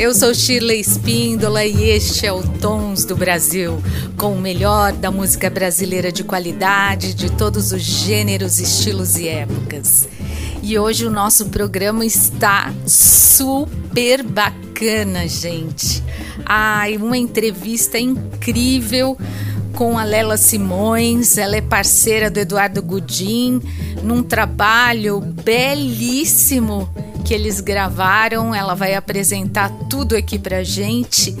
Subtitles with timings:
[0.00, 3.82] Eu sou Shirley Espíndola e este é o Tons do Brasil,
[4.16, 10.08] com o melhor da música brasileira de qualidade, de todos os gêneros, estilos e épocas.
[10.62, 16.02] E hoje o nosso programa está super bacana, gente.
[16.46, 19.18] Ai, uma entrevista incrível
[19.74, 23.60] com a Lela Simões, ela é parceira do Eduardo Gudim,
[24.02, 26.88] num trabalho belíssimo
[27.20, 28.54] que eles gravaram.
[28.54, 31.36] Ela vai apresentar tudo aqui pra gente.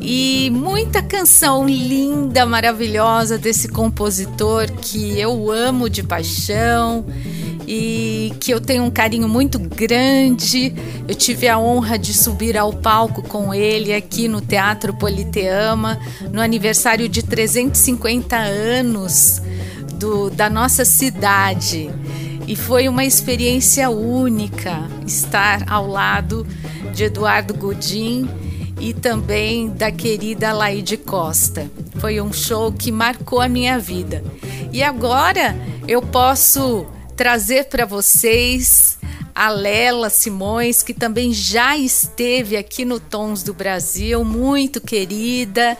[0.00, 7.04] E muita canção linda, maravilhosa desse compositor que eu amo de paixão
[7.72, 10.74] e que eu tenho um carinho muito grande.
[11.06, 15.98] Eu tive a honra de subir ao palco com ele aqui no Teatro Politeama,
[16.32, 19.40] no aniversário de 350 anos
[19.94, 21.90] do, da nossa cidade.
[22.50, 26.44] E foi uma experiência única estar ao lado
[26.92, 28.28] de Eduardo Godin
[28.80, 31.70] e também da querida Laide Costa.
[32.00, 34.24] Foi um show que marcou a minha vida.
[34.72, 35.56] E agora
[35.86, 36.84] eu posso
[37.14, 38.98] trazer para vocês
[39.32, 45.78] a Lela Simões, que também já esteve aqui no Tons do Brasil, muito querida,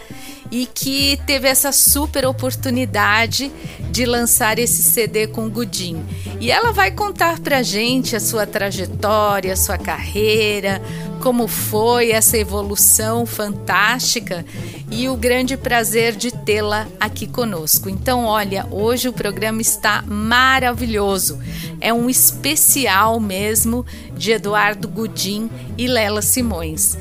[0.50, 3.52] e que teve essa super oportunidade
[3.90, 6.04] de lançar esse CD com Gudim.
[6.40, 10.82] E ela vai contar pra gente a sua trajetória, a sua carreira,
[11.20, 14.44] como foi essa evolução fantástica
[14.90, 17.88] e o grande prazer de tê-la aqui conosco.
[17.88, 21.38] Então, olha, hoje o programa está maravilhoso.
[21.80, 23.84] É um especial mesmo
[24.16, 26.96] de Eduardo Gudim e Lela Simões.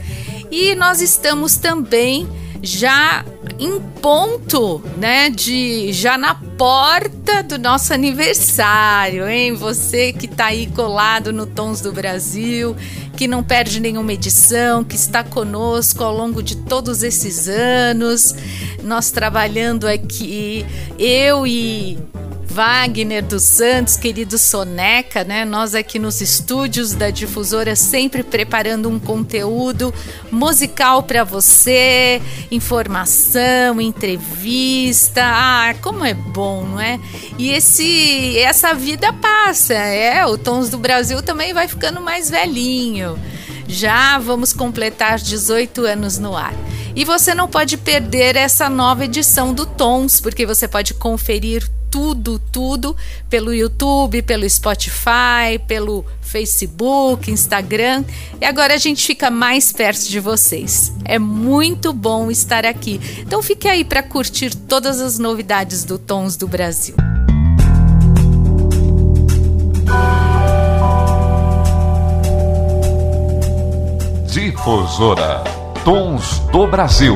[0.52, 2.28] E nós estamos também
[2.62, 3.25] já
[3.58, 9.53] em ponto, né, de já na porta do nosso aniversário, hein?
[9.53, 12.75] Você que está aí colado no Tons do Brasil,
[13.16, 18.36] que não perde nenhuma edição, que está conosco ao longo de todos esses anos,
[18.84, 20.66] nós trabalhando aqui,
[20.98, 21.98] eu e
[22.50, 25.46] Wagner dos Santos, querido Soneca, né?
[25.46, 29.94] Nós aqui nos estúdios da difusora sempre preparando um conteúdo
[30.32, 35.22] musical para você, informação, entrevista.
[35.24, 37.00] Ah, como é bom, não é?
[37.38, 43.18] E esse essa vida passa, é, o Tons do Brasil também vai ficando mais velhinho.
[43.68, 46.56] Já vamos completar 18 anos no ar.
[47.00, 52.38] E você não pode perder essa nova edição do Tons, porque você pode conferir tudo,
[52.52, 52.94] tudo
[53.30, 58.04] pelo YouTube, pelo Spotify, pelo Facebook, Instagram.
[58.42, 60.92] E agora a gente fica mais perto de vocês.
[61.06, 63.00] É muito bom estar aqui.
[63.20, 66.98] Então fique aí para curtir todas as novidades do Tons do Brasil.
[74.30, 75.59] Difusora
[75.91, 77.16] Tons do Brasil.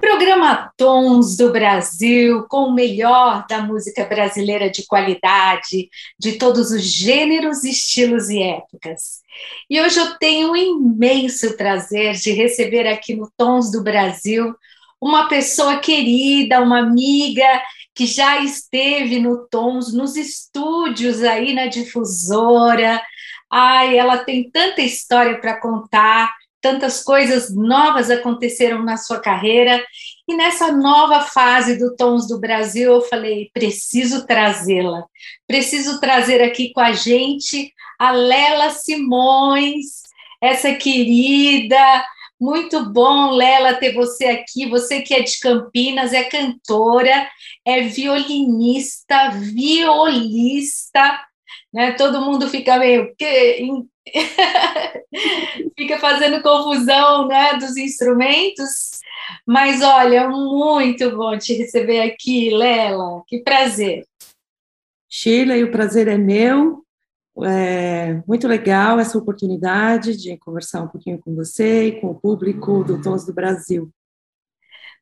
[0.00, 6.82] Programa Tons do Brasil, com o melhor da música brasileira de qualidade, de todos os
[6.82, 9.20] gêneros, estilos e épocas.
[9.68, 14.54] E hoje eu tenho um imenso prazer de receber aqui no Tons do Brasil
[15.00, 17.62] uma pessoa querida, uma amiga
[17.98, 23.02] que já esteve no Tons, nos estúdios aí na difusora.
[23.50, 29.84] Ai, ela tem tanta história para contar tantas coisas novas aconteceram na sua carreira.
[30.28, 35.04] E nessa nova fase do Tons do Brasil, eu falei: preciso trazê-la,
[35.44, 40.02] preciso trazer aqui com a gente a Lela Simões,
[40.40, 42.06] essa querida.
[42.40, 44.68] Muito bom, Lela, ter você aqui.
[44.68, 47.28] Você que é de Campinas, é cantora,
[47.64, 51.20] é violinista, violista,
[51.72, 51.92] né?
[51.92, 53.14] Todo mundo fica meio
[55.76, 59.00] fica fazendo confusão né, dos instrumentos.
[59.46, 63.22] Mas olha, muito bom te receber aqui, Lela.
[63.26, 64.04] Que prazer.
[65.08, 66.84] Sheila, e o prazer é meu.
[67.44, 72.82] É muito legal essa oportunidade de conversar um pouquinho com você e com o público
[72.82, 73.90] do Tons do Brasil.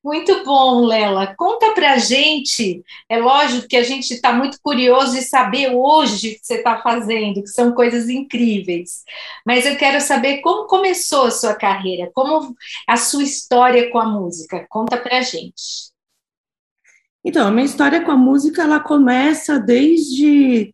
[0.06, 1.34] Muito bom, Lela.
[1.36, 2.84] Conta pra gente.
[3.08, 6.80] É lógico que a gente está muito curioso de saber hoje o que você está
[6.80, 9.02] fazendo, que são coisas incríveis.
[9.44, 12.54] Mas eu quero saber como começou a sua carreira, como
[12.86, 14.64] a sua história com a música.
[14.68, 15.90] Conta pra gente.
[17.24, 20.72] Então, a minha história com a música, ela começa desde,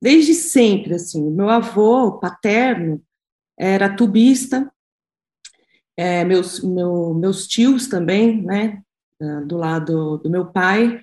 [0.00, 1.30] desde sempre, assim.
[1.30, 3.02] Meu avô paterno
[3.58, 4.72] era tubista,
[5.96, 8.82] é, meus, meu, meus tios também, né,
[9.46, 11.02] do lado do meu pai,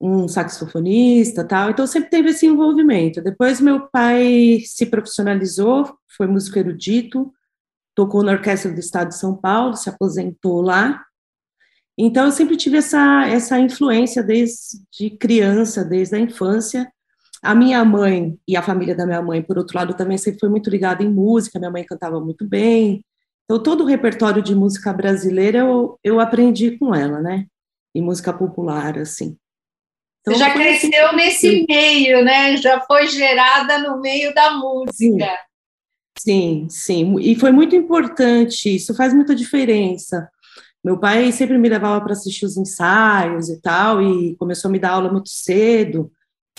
[0.00, 3.22] um saxofonista tal, então sempre teve esse envolvimento.
[3.22, 7.32] Depois meu pai se profissionalizou, foi músico erudito,
[7.94, 11.04] tocou na Orquestra do Estado de São Paulo, se aposentou lá.
[11.96, 16.92] Então eu sempre tive essa, essa influência desde criança, desde a infância.
[17.42, 20.48] A minha mãe e a família da minha mãe, por outro lado, também sempre foi
[20.48, 23.04] muito ligada em música, minha mãe cantava muito bem.
[23.44, 27.46] Então todo o repertório de música brasileira eu, eu aprendi com ela, né?
[27.94, 29.36] Em música popular, assim.
[30.20, 32.56] Então, Você já cresceu assim, nesse meio, né?
[32.56, 35.38] Já foi gerada no meio da música.
[36.18, 37.18] Sim, sim.
[37.20, 40.28] E foi muito importante, isso faz muita diferença.
[40.84, 44.78] Meu pai sempre me levava para assistir os ensaios e tal, e começou a me
[44.78, 46.10] dar aula muito cedo.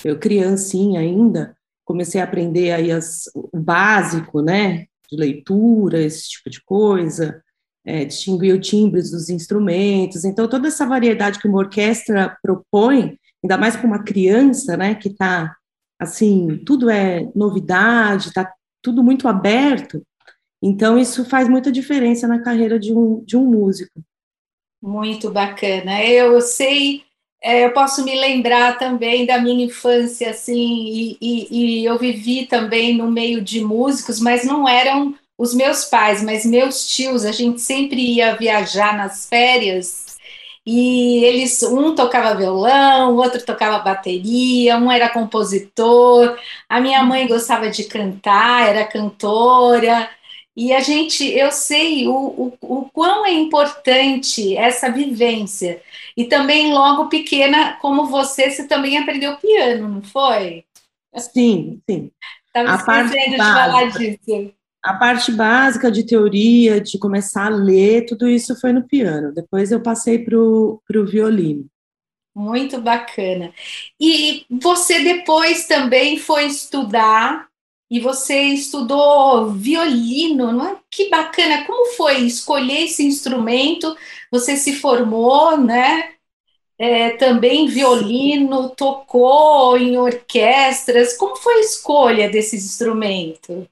[0.04, 1.56] Eu, criancinha ainda,
[1.86, 4.86] comecei a aprender aí as, o básico, né?
[5.10, 7.42] De leitura, esse tipo de coisa.
[7.86, 10.24] É, distinguir o timbre dos instrumentos.
[10.24, 15.08] Então, toda essa variedade que uma orquestra propõe, ainda mais para uma criança, né, que
[15.08, 15.56] está,
[15.98, 18.52] assim, tudo é novidade, está
[18.82, 20.04] tudo muito aberto,
[20.62, 24.02] então isso faz muita diferença na carreira de um, de um músico.
[24.82, 26.04] Muito bacana.
[26.04, 27.04] Eu sei,
[27.42, 32.46] é, eu posso me lembrar também da minha infância, assim, e, e, e eu vivi
[32.46, 37.32] também no meio de músicos, mas não eram os meus pais, mas meus tios, a
[37.32, 40.10] gente sempre ia viajar nas férias
[40.66, 46.38] e eles um tocava violão, o outro tocava bateria, um era compositor.
[46.70, 50.10] A minha mãe gostava de cantar, era cantora.
[50.56, 55.82] E a gente, eu sei o, o, o quão é importante essa vivência.
[56.20, 60.66] E também, logo pequena, como você, você também aprendeu piano, não foi?
[61.16, 62.12] Sim, sim.
[62.48, 68.28] Estava esquecendo de falar disso a parte básica de teoria, de começar a ler, tudo
[68.28, 69.34] isso foi no piano.
[69.34, 71.66] Depois eu passei para o violino.
[72.34, 73.52] Muito bacana.
[74.00, 77.49] E você depois também foi estudar,
[77.90, 80.78] e você estudou violino, não é?
[80.92, 81.66] Que bacana!
[81.66, 83.96] Como foi escolher esse instrumento?
[84.32, 86.14] Você se formou, né?
[86.78, 91.18] É, também violino, tocou em orquestras.
[91.18, 93.68] Como foi a escolha desse instrumento?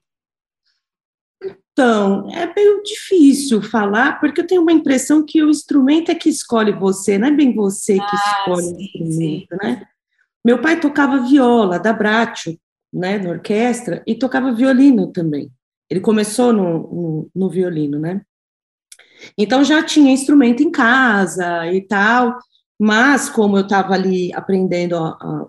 [1.72, 6.28] Então, é meio difícil falar, porque eu tenho uma impressão que o instrumento é que
[6.28, 9.58] escolhe você, não é bem você que ah, escolhe sim, o instrumento, sim.
[9.62, 9.88] né?
[10.44, 12.58] Meu pai tocava viola, da Bracho,
[12.92, 15.52] né, na orquestra, e tocava violino também.
[15.90, 18.22] Ele começou no, no, no violino, né?
[19.38, 22.38] Então já tinha instrumento em casa e tal,
[22.80, 25.48] mas como eu estava ali aprendendo a, a,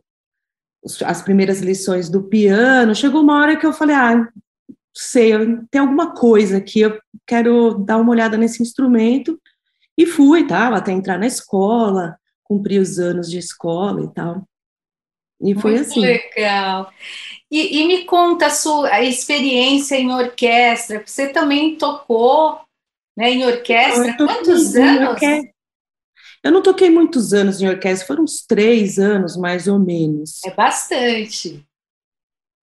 [1.04, 4.28] as primeiras lições do piano, chegou uma hora que eu falei, ah,
[4.94, 5.32] sei,
[5.70, 9.40] tem alguma coisa que eu quero dar uma olhada nesse instrumento.
[9.96, 10.68] E fui, tá?
[10.68, 14.48] Até entrar na escola, cumprir os anos de escola e tal.
[15.40, 16.00] E foi Muito assim.
[16.00, 16.92] legal.
[17.50, 21.02] E, e, me conta a sua experiência em orquestra.
[21.04, 22.60] Você também tocou
[23.16, 24.16] né, em orquestra?
[24.16, 25.10] Quantos anos?
[25.10, 25.52] Orquestra.
[26.44, 30.40] Eu não toquei muitos anos em orquestra, foram uns três anos, mais ou menos.
[30.44, 31.64] É bastante.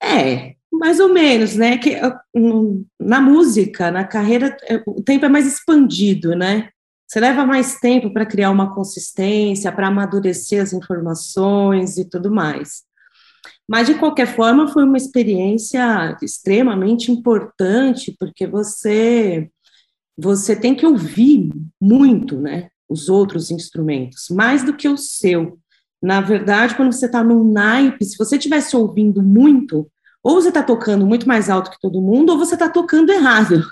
[0.01, 1.77] É, mais ou menos, né?
[1.77, 2.00] Que
[3.00, 6.70] na música, na carreira, é, o tempo é mais expandido, né?
[7.07, 12.83] Você leva mais tempo para criar uma consistência, para amadurecer as informações e tudo mais.
[13.67, 19.50] Mas, de qualquer forma, foi uma experiência extremamente importante, porque você,
[20.17, 21.50] você tem que ouvir
[21.81, 22.69] muito, né?
[22.88, 25.59] Os outros instrumentos, mais do que o seu.
[26.01, 29.89] Na verdade, quando você está num naipe, se você estivesse ouvindo muito,
[30.24, 33.63] ou você está tocando muito mais alto que todo mundo, ou você está tocando errado.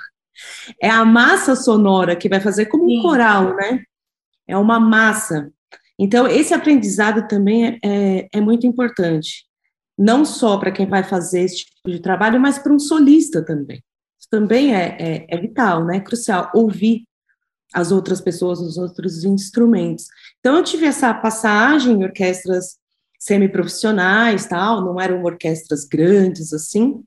[0.82, 3.84] É a massa sonora que vai fazer como um coral, né?
[4.48, 5.52] É uma massa.
[5.98, 9.46] Então, esse aprendizado também é, é, é muito importante.
[9.98, 13.84] Não só para quem vai fazer esse tipo de trabalho, mas para um solista também.
[14.20, 16.00] Isso também é, é, é vital, né?
[16.00, 16.50] Crucial.
[16.54, 17.04] Ouvir
[17.74, 20.06] as outras pessoas, os outros instrumentos.
[20.40, 22.78] Então, eu tive essa passagem em orquestras
[23.20, 27.02] semiprofissionais, tal, não eram orquestras grandes assim,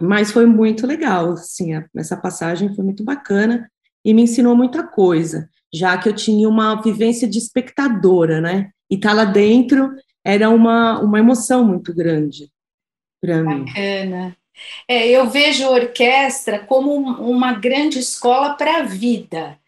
[0.00, 3.70] mas foi muito legal, assim, essa passagem foi muito bacana
[4.04, 8.70] e me ensinou muita coisa, já que eu tinha uma vivência de espectadora, né?
[8.90, 12.50] E estar tá lá dentro era uma, uma emoção muito grande
[13.20, 13.64] para mim.
[13.64, 14.36] Bacana.
[14.86, 19.58] É, eu vejo a orquestra como uma grande escola para a vida,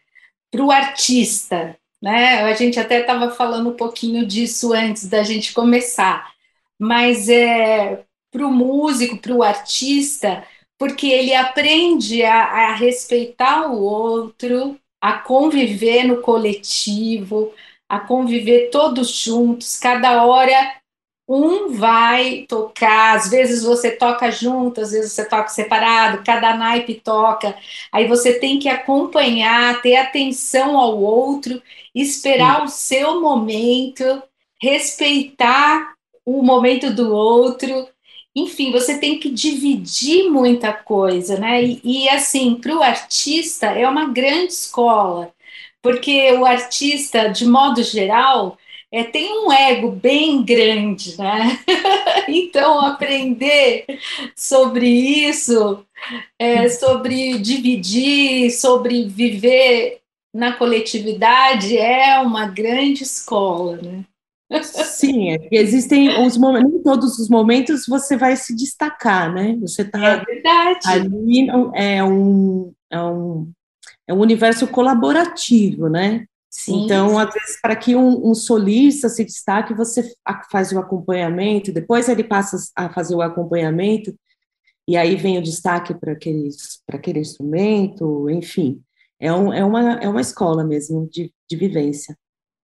[0.51, 2.43] para o artista, né?
[2.43, 6.31] A gente até estava falando um pouquinho disso antes da gente começar,
[6.79, 10.43] mas é para o músico, para o artista,
[10.77, 17.53] porque ele aprende a, a respeitar o outro, a conviver no coletivo,
[17.87, 20.81] a conviver todos juntos, cada hora
[21.27, 26.95] um vai tocar, às vezes você toca junto, às vezes você toca separado, cada naipe
[26.95, 27.55] toca,
[27.91, 31.61] aí você tem que acompanhar, ter atenção ao outro,
[31.95, 32.65] esperar Sim.
[32.65, 34.21] o seu momento,
[34.61, 35.93] respeitar
[36.25, 37.87] o momento do outro,
[38.35, 41.63] enfim, você tem que dividir muita coisa, né?
[41.63, 45.33] E, e assim, para o artista é uma grande escola,
[45.81, 48.57] porque o artista, de modo geral,
[48.91, 51.59] é, tem um ego bem grande, né?
[52.27, 53.85] então, aprender
[54.35, 55.85] sobre isso,
[56.39, 60.01] é, sobre dividir, sobre viver
[60.33, 64.03] na coletividade é uma grande escola, né?
[64.61, 69.57] Sim, é existem os momentos, nem todos os momentos você vai se destacar, né?
[69.61, 70.23] Você está é
[70.85, 73.51] ali, é um, é um,
[74.07, 76.25] é um universo colaborativo, né?
[76.49, 77.17] Sim, então, sim.
[77.17, 80.13] às vezes, para que um, um, solista se destaque, você
[80.51, 84.13] faz o acompanhamento, depois ele passa a fazer o acompanhamento,
[84.87, 88.81] e aí vem o destaque para aquele instrumento, enfim.
[89.19, 92.15] É, um, é, uma, é uma escola mesmo de, de vivência.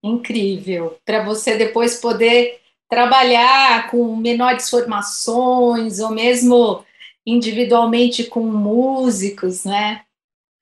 [0.04, 0.98] Incrível.
[1.06, 6.84] Para você depois poder trabalhar com menores formações, ou mesmo
[7.26, 10.02] individualmente com músicos, né?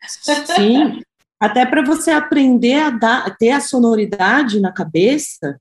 [0.08, 1.02] Sim,
[1.40, 5.60] até para você aprender a dar, ter a sonoridade na cabeça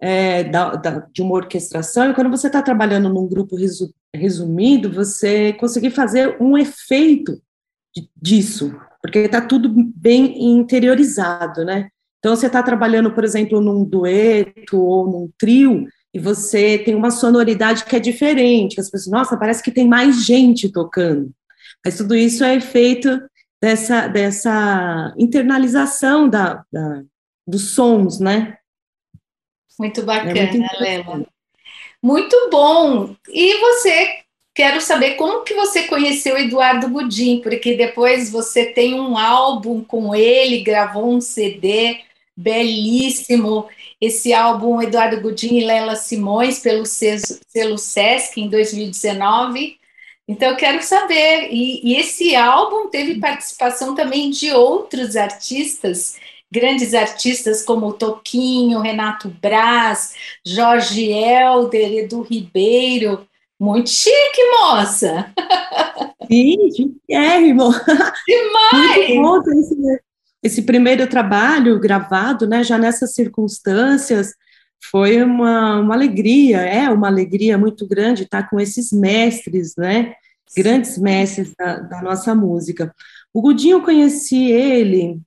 [0.00, 4.92] é, da, da, de uma orquestração, e quando você está trabalhando num grupo resu, resumido,
[4.92, 7.42] você conseguir fazer um efeito
[8.16, 11.90] disso, porque está tudo bem interiorizado, né?
[12.18, 17.10] Então, você está trabalhando, por exemplo, num dueto ou num trio, e você tem uma
[17.10, 21.30] sonoridade que é diferente, as pessoas, nossa, parece que tem mais gente tocando.
[21.84, 23.20] Mas tudo isso é efeito
[23.60, 27.02] dessa, dessa internalização da, da
[27.46, 28.58] dos sons, né?
[29.78, 31.26] Muito bacana, é muito Lela.
[32.02, 33.16] Muito bom.
[33.28, 34.22] E você,
[34.58, 40.12] quero saber como que você conheceu Eduardo Gudim, porque depois você tem um álbum com
[40.12, 42.00] ele, gravou um CD
[42.36, 43.68] belíssimo.
[44.00, 49.78] Esse álbum Eduardo Gudim e Lela Simões pelo Sesc em 2019.
[50.26, 51.50] Então, eu quero saber.
[51.52, 56.16] E, e, esse álbum teve participação também de outros artistas,
[56.50, 63.27] grandes artistas como Toquinho, Renato Braz, Jorge Helder, Edu Ribeiro.
[63.58, 65.32] Muito chique, moça!
[66.30, 67.70] Sim, chiquérrimo!
[68.26, 69.08] Demais!
[69.08, 70.02] Muito bom esse,
[70.42, 74.32] esse primeiro trabalho gravado, né, já nessas circunstâncias,
[74.90, 80.14] foi uma, uma alegria, é uma alegria muito grande estar com esses mestres, né?
[80.56, 82.94] Grandes mestres da, da nossa música.
[83.34, 85.20] O Gudinho, eu conheci ele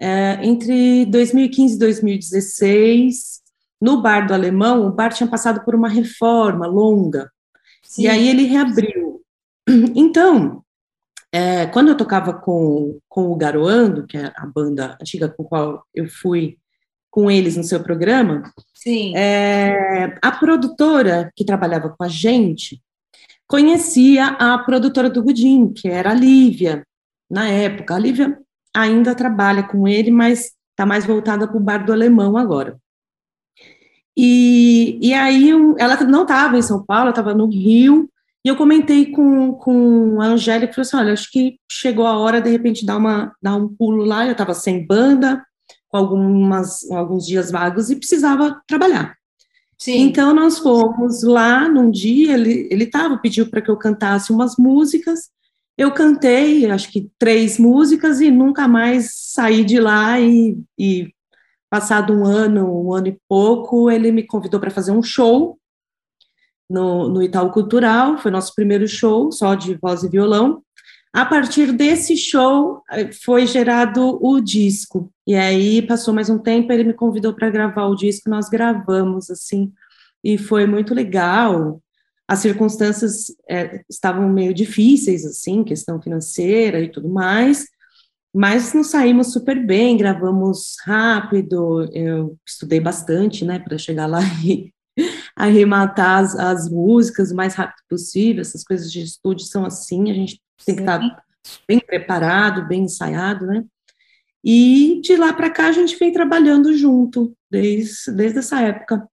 [0.00, 3.40] é, entre 2015 e 2016,
[3.80, 7.30] no Bar do Alemão, o bar tinha passado por uma reforma longa,
[7.86, 8.02] Sim.
[8.02, 9.22] e aí ele reabriu.
[9.96, 10.62] Então,
[11.32, 15.46] é, quando eu tocava com, com o Garoando, que é a banda antiga com a
[15.46, 16.56] qual eu fui
[17.10, 18.42] com eles no seu programa,
[19.16, 22.80] é, a produtora que trabalhava com a gente
[23.46, 26.86] conhecia a produtora do Gudim, que era a Lívia,
[27.30, 27.94] na época.
[27.94, 28.38] A Lívia
[28.74, 32.76] ainda trabalha com ele, mas está mais voltada para o bar do alemão agora.
[34.16, 38.08] E, e aí ela não estava em São Paulo, estava no Rio,
[38.44, 42.40] e eu comentei com, com a Angélica, falou assim, olha, acho que chegou a hora,
[42.40, 45.44] de repente, dar, uma, dar um pulo lá, eu estava sem banda,
[45.88, 49.16] com algumas, alguns dias vagos e precisava trabalhar.
[49.78, 49.98] Sim.
[50.02, 54.56] Então nós fomos lá num dia, ele ele tava pediu para que eu cantasse umas
[54.56, 55.28] músicas.
[55.76, 61.12] Eu cantei, acho que três músicas e nunca mais saí de lá e, e
[61.70, 65.58] passado um ano, um ano e pouco, ele me convidou para fazer um show
[66.68, 70.62] no, no Itaú Cultural, foi nosso primeiro show, só de voz e violão.
[71.12, 75.10] A partir desse show eh, foi gerado o disco.
[75.26, 79.30] E aí passou mais um tempo, ele me convidou para gravar o disco, nós gravamos
[79.30, 79.72] assim,
[80.22, 81.80] e foi muito legal.
[82.28, 87.66] As circunstâncias é, estavam meio difíceis assim, questão financeira e tudo mais,
[88.36, 94.74] mas nos saímos super bem, gravamos rápido, eu estudei bastante, né, para chegar lá e
[95.34, 100.14] arrematar as, as músicas o mais rápido possível, essas coisas de estúdio são assim, a
[100.14, 101.00] gente tem que estar
[101.66, 103.64] bem preparado, bem ensaiado, né?
[104.44, 109.08] E de lá para cá a gente vem trabalhando junto desde, desde essa época.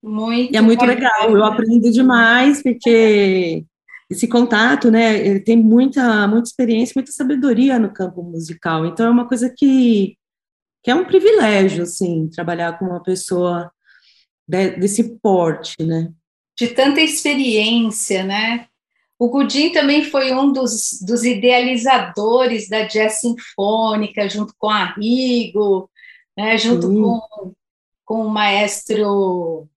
[0.00, 3.64] Muito e é muito legal, eu aprendo demais, porque
[4.10, 9.10] esse contato, né, ele tem muita, muita experiência, muita sabedoria no campo musical, então é
[9.10, 10.16] uma coisa que,
[10.82, 13.70] que é um privilégio, assim, trabalhar com uma pessoa
[14.46, 16.10] de, desse porte, né.
[16.58, 18.66] De tanta experiência, né,
[19.22, 25.88] o Gudim também foi um dos, dos idealizadores da jazz sinfônica, junto com a Rigo,
[26.36, 27.54] né, junto com,
[28.04, 29.68] com o maestro.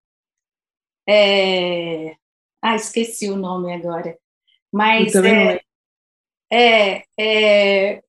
[1.08, 2.16] É,
[2.66, 4.18] ah, esqueci o nome agora.
[4.74, 5.62] Mas é,
[6.52, 8.02] é, é,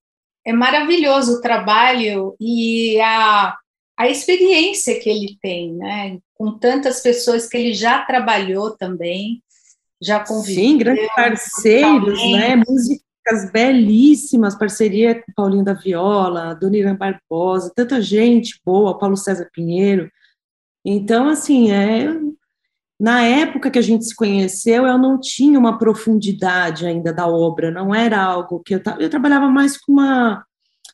[0.43, 3.55] é maravilhoso o trabalho e a,
[3.95, 6.17] a experiência que ele tem, né?
[6.33, 9.43] Com tantas pessoas que ele já trabalhou também
[10.01, 10.63] já conviveu.
[10.63, 12.55] Sim, grandes parceiros, né?
[12.55, 19.49] Músicas belíssimas, parceria com Paulinho da Viola, Dona Irã Barbosa, tanta gente boa, Paulo César
[19.53, 20.09] Pinheiro.
[20.83, 22.07] Então, assim, é,
[22.99, 27.69] na época que a gente se conheceu, eu não tinha uma profundidade ainda da obra,
[27.69, 30.43] não era algo que eu, eu trabalhava mais com uma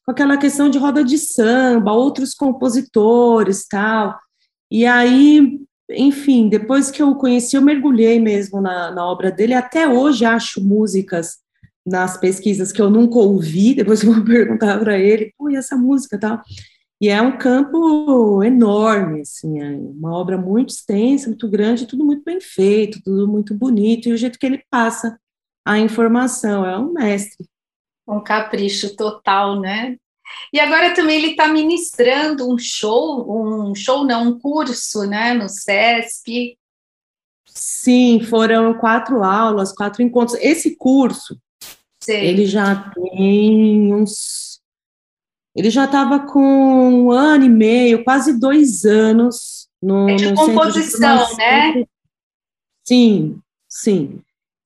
[0.06, 4.20] com aquela questão de roda de samba, outros compositores, tal.
[4.70, 9.54] E aí enfim, depois que eu conheci, eu mergulhei mesmo na, na obra dele.
[9.54, 11.38] Até hoje acho músicas
[11.86, 13.76] nas pesquisas que eu nunca ouvi.
[13.76, 16.42] Depois eu vou perguntar para ele, pô, e essa música tal.
[17.02, 22.24] E é um campo enorme, assim, é uma obra muito extensa, muito grande, tudo muito
[22.24, 25.20] bem feito, tudo muito bonito, e o jeito que ele passa
[25.66, 27.46] a informação, é um mestre.
[28.08, 29.98] Um capricho total, né?
[30.52, 35.50] E agora também ele está ministrando um show, um show não, um curso, né, no
[35.50, 36.58] SESC.
[37.46, 40.40] Sim, foram quatro aulas, quatro encontros.
[40.42, 41.38] Esse curso,
[42.08, 44.53] ele já tem uns.
[45.56, 50.10] Ele já estava com um ano e meio, quase dois anos no.
[50.10, 51.86] É de no composição, de né?
[52.84, 54.20] Sim, sim.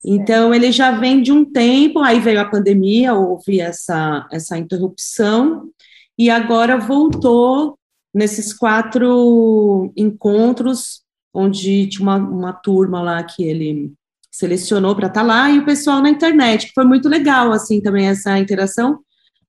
[0.05, 5.69] Então, ele já vem de um tempo, aí veio a pandemia, houve essa, essa interrupção,
[6.17, 7.77] e agora voltou
[8.13, 11.01] nesses quatro encontros,
[11.33, 13.93] onde tinha uma, uma turma lá que ele
[14.31, 17.81] selecionou para estar tá lá, e o pessoal na internet, que foi muito legal, assim,
[17.81, 18.99] também essa interação,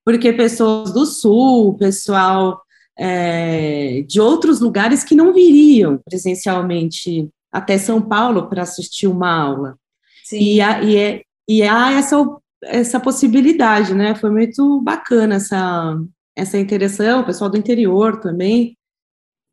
[0.09, 2.63] porque pessoas do Sul, pessoal
[2.97, 9.77] é, de outros lugares que não viriam presencialmente até São Paulo para assistir uma aula.
[10.23, 10.39] Sim.
[10.39, 12.17] E, há, e, é, e há essa,
[12.63, 14.15] essa possibilidade, né?
[14.15, 15.95] Foi muito bacana essa,
[16.35, 18.75] essa interação, o pessoal do interior também.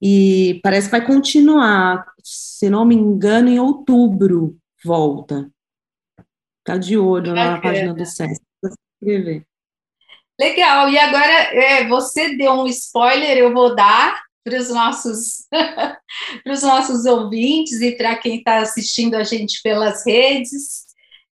[0.01, 5.51] E parece que vai continuar, se não me engano, em outubro volta.
[6.65, 8.41] Tá de olho na página do SESC.
[10.39, 15.47] Legal, e agora é, você deu um spoiler, eu vou dar para os nossos,
[16.63, 20.85] nossos ouvintes e para quem está assistindo a gente pelas redes,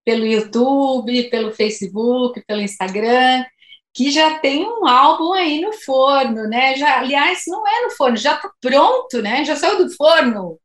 [0.04, 3.44] pelo YouTube, pelo Facebook, pelo Instagram,
[3.92, 6.76] que já tem um álbum aí no forno, né?
[6.76, 9.44] Já, aliás, não é no forno, já está pronto, né?
[9.44, 10.58] Já saiu do forno.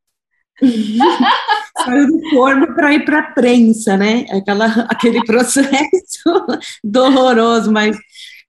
[1.83, 4.25] saiu do forno para ir para a prensa, né?
[4.31, 6.23] Aquela, aquele processo
[6.83, 7.97] doloroso, mas,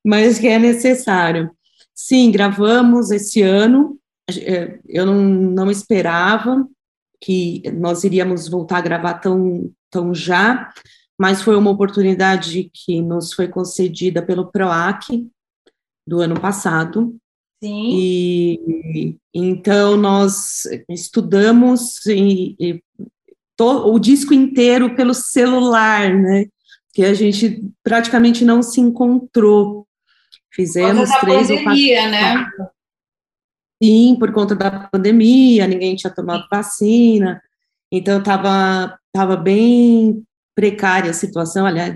[0.04, 1.50] mas que é necessário.
[1.94, 3.98] Sim, gravamos esse ano.
[4.30, 6.66] É, eu não, não esperava
[7.20, 10.72] que nós iríamos voltar a gravar tão, tão já,
[11.18, 15.28] mas foi uma oportunidade que nos foi concedida pelo PROAC
[16.06, 17.16] do ano passado.
[17.62, 17.98] Sim.
[17.98, 22.82] E então nós estudamos e, e
[23.56, 26.46] to, o disco inteiro pelo celular, né?
[26.92, 29.86] Que a gente praticamente não se encontrou.
[30.52, 32.10] Fizemos três pandemia, ou quatro.
[32.10, 32.50] Né?
[33.82, 37.40] Sim, por conta da pandemia, ninguém tinha tomado vacina,
[37.92, 41.94] então estava tava bem precária a situação, aliás,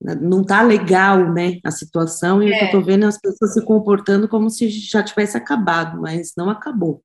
[0.00, 2.62] não está legal, né, a situação, e é.
[2.62, 7.02] eu estou vendo as pessoas se comportando como se já tivesse acabado, mas não acabou.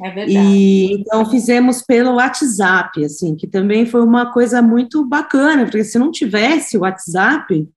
[0.00, 0.48] É verdade.
[0.48, 5.98] E, então fizemos pelo WhatsApp, assim, que também foi uma coisa muito bacana, porque se
[5.98, 7.68] não tivesse o WhatsApp,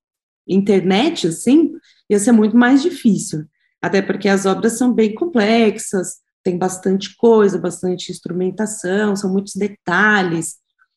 [0.47, 1.73] internet, assim,
[2.09, 3.45] ia ser muito mais difícil.
[3.81, 10.55] Até porque as obras são bem complexas, tem bastante coisa, bastante instrumentação, são muitos detalhes,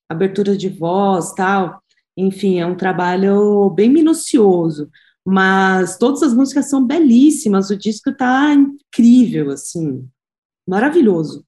[0.08, 1.82] abertura de voz, tal.
[2.20, 4.90] Enfim, é um trabalho bem minucioso,
[5.24, 10.04] mas todas as músicas são belíssimas, o disco está incrível, assim,
[10.68, 11.46] maravilhoso.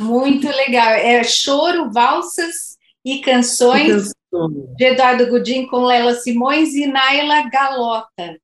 [0.00, 0.92] Muito legal.
[0.92, 4.10] É choro, valsas e canções,
[4.76, 8.40] de Eduardo Gudim com Lela Simões e Naila Galota.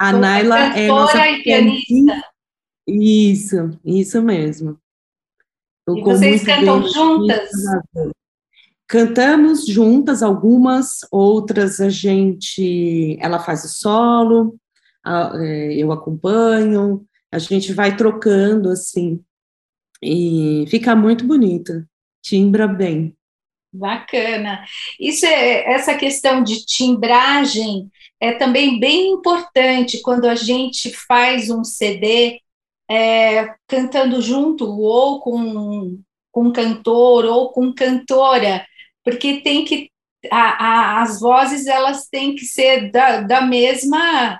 [0.00, 2.24] A Naila é nossa e pianista.
[2.88, 4.76] Isso, isso mesmo.
[5.88, 7.50] e vocês cantam juntas?
[8.88, 14.56] Cantamos juntas algumas, outras a gente, ela faz o solo,
[15.06, 19.22] é, eu acompanho, a gente vai trocando assim,
[20.02, 21.84] e fica muito bonito,
[22.22, 23.14] timbra bem.
[23.70, 24.64] Bacana.
[24.98, 31.62] Isso é essa questão de timbragem é também bem importante quando a gente faz um
[31.62, 32.40] CD
[32.90, 36.00] é, cantando junto ou com,
[36.32, 38.66] com um cantor ou com cantora,
[39.08, 39.90] porque tem que
[40.30, 44.38] a, a, as vozes elas têm que ser da, da mesma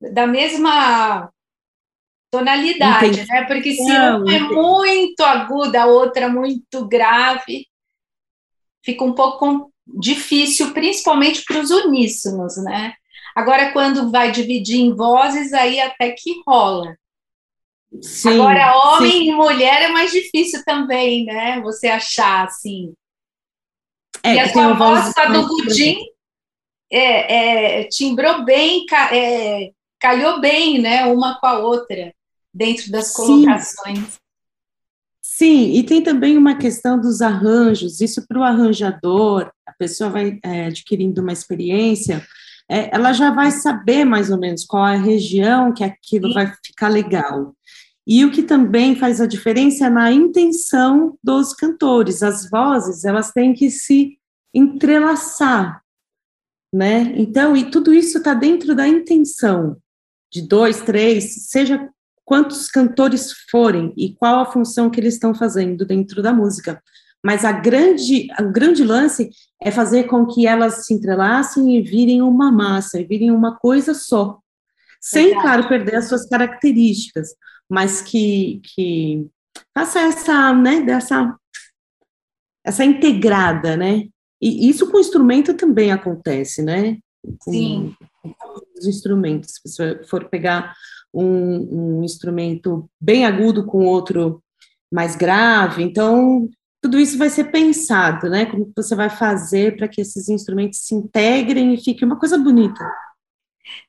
[0.00, 1.30] da mesma
[2.30, 3.28] tonalidade, Entendi.
[3.28, 3.44] né?
[3.44, 7.66] Porque se uma é muito aguda, a outra muito grave,
[8.84, 12.94] fica um pouco difícil, principalmente para os uníssonos, né?
[13.34, 16.96] Agora, quando vai dividir em vozes, aí até que rola.
[18.00, 19.28] Sim, Agora, homem sim.
[19.30, 21.60] e mulher é mais difícil também, né?
[21.60, 22.94] Você achar assim.
[24.26, 25.98] É, e a sua do Gudim,
[26.90, 31.06] é, é, timbrou bem, é, calhou bem, né?
[31.06, 32.12] Uma com a outra,
[32.52, 33.98] dentro das colocações.
[33.98, 34.06] Sim.
[35.22, 38.00] Sim, e tem também uma questão dos arranjos.
[38.00, 42.26] Isso para o arranjador, a pessoa vai é, adquirindo uma experiência,
[42.68, 46.34] é, ela já vai saber mais ou menos qual é a região que aquilo Sim.
[46.34, 47.54] vai ficar legal.
[48.06, 52.22] E o que também faz a diferença é na intenção dos cantores.
[52.22, 54.18] As vozes, elas têm que se
[54.54, 55.82] entrelaçar,
[56.72, 57.12] né?
[57.16, 59.76] Então, e tudo isso está dentro da intenção
[60.32, 61.88] de dois, três, seja
[62.24, 66.82] quantos cantores forem e qual a função que eles estão fazendo dentro da música.
[67.24, 72.22] Mas a grande, o grande lance é fazer com que elas se entrelacem e virem
[72.22, 74.38] uma massa, e virem uma coisa só.
[75.00, 77.30] Sem, claro, perder as suas características,
[77.68, 79.26] mas que, que
[79.74, 81.36] faça essa, né, dessa,
[82.64, 84.08] essa integrada, né?
[84.40, 86.98] E isso com o instrumento também acontece, né?
[87.38, 87.94] Com, Sim.
[88.22, 88.34] Com
[88.78, 89.54] os instrumentos.
[89.54, 90.74] Se você for pegar
[91.12, 94.42] um, um instrumento bem agudo com outro
[94.92, 95.82] mais grave.
[95.82, 96.48] Então,
[96.82, 98.46] tudo isso vai ser pensado, né?
[98.46, 102.84] Como você vai fazer para que esses instrumentos se integrem e fique uma coisa bonita.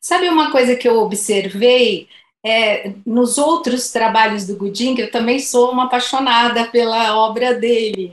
[0.01, 2.07] Sabe uma coisa que eu observei
[2.47, 8.12] é, nos outros trabalhos do Godin, que eu também sou uma apaixonada pela obra dele.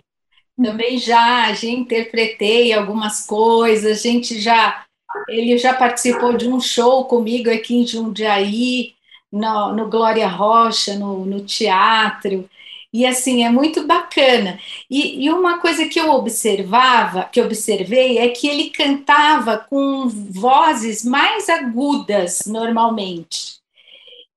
[0.57, 4.85] Também já, já interpretei algumas coisas, a gente já
[5.29, 8.95] ele já participou de um show comigo aqui em Jundiaí,
[9.33, 12.49] no, no Glória Rocha, no, no teatro.
[12.93, 14.59] E assim, é muito bacana.
[14.91, 21.05] E, e, uma coisa que eu observava, que observei, é que ele cantava com vozes
[21.05, 23.64] mais agudas normalmente.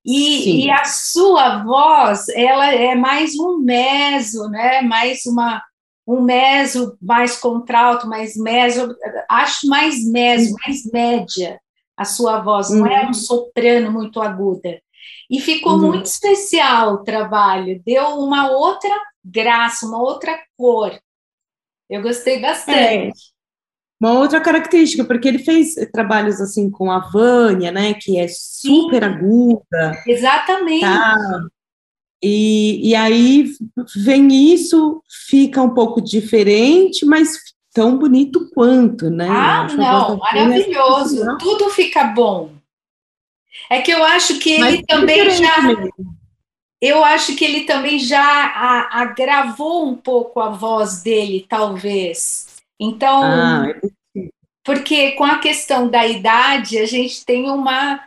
[0.07, 4.81] E, e, a sua voz, ela é mais um meso, né?
[4.81, 5.61] Mais uma
[6.07, 8.95] um meso mais contralto, mais meso,
[9.29, 11.59] acho mais meso, mais média
[11.97, 13.13] a sua voz, não é um uhum.
[13.13, 14.79] soprano muito aguda.
[15.29, 15.87] E ficou uhum.
[15.87, 20.97] muito especial o trabalho, deu uma outra graça, uma outra cor.
[21.89, 22.77] Eu gostei bastante.
[22.77, 23.11] É.
[23.99, 29.03] Uma outra característica, porque ele fez trabalhos assim com a Vânia, né, que é super
[29.03, 29.10] Sim.
[29.10, 30.03] aguda.
[30.05, 30.81] Exatamente.
[30.81, 31.15] Tá?
[32.23, 33.51] E, e aí
[33.95, 37.38] vem isso, fica um pouco diferente, mas
[37.73, 39.27] tão bonito quanto, né?
[39.29, 41.38] Ah, não, maravilhoso.
[41.38, 42.51] Tudo fica bom.
[43.69, 45.62] É que eu acho que ele também já.
[45.62, 45.91] Mesmo.
[46.81, 52.46] Eu acho que ele também já agravou um pouco a voz dele, talvez.
[52.79, 53.97] Então, ah, é
[54.67, 58.01] porque com a questão da idade, a gente tem uma,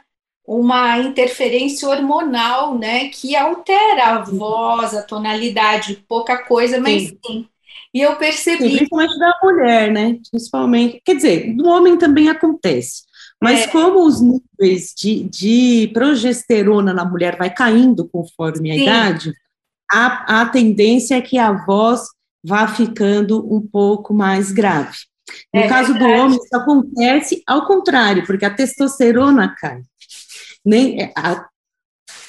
[0.46, 7.18] uma interferência hormonal, né, que altera a voz, a tonalidade, pouca coisa, mas sim.
[7.26, 7.48] sim.
[7.94, 8.64] E eu percebi.
[8.64, 10.18] Sim, principalmente da mulher, né?
[10.30, 11.02] Principalmente.
[11.04, 13.02] Quer dizer, do homem também acontece.
[13.42, 13.66] Mas é.
[13.68, 18.82] como os níveis de, de, progesterona na mulher vai caindo conforme a Sim.
[18.82, 19.32] idade,
[19.90, 22.02] a, a tendência é que a voz
[22.44, 24.96] vá ficando um pouco mais grave.
[25.54, 26.14] No é caso verdade.
[26.14, 29.82] do homem, isso acontece ao contrário, porque a testosterona cai.
[30.64, 31.46] Nem, é, a,